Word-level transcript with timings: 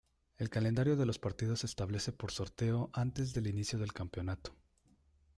El 0.39 0.49
calendario 0.49 0.95
de 0.95 1.05
los 1.05 1.19
partidos 1.19 1.59
se 1.59 1.67
establece 1.67 2.11
por 2.11 2.31
sorteo 2.31 2.89
antes 2.91 3.33
del 3.35 3.45
inicio 3.45 3.77
del 3.77 3.93
campeonato. 3.93 4.51